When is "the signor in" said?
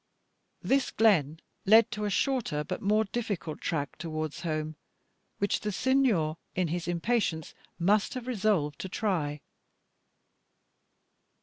5.59-6.69